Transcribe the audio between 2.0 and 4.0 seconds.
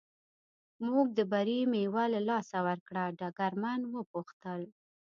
له لاسه ورکړه، ډګرمن و